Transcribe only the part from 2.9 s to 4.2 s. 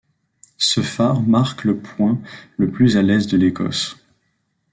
à l'est de l'Écosse.